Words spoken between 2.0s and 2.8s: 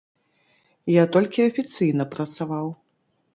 працаваў.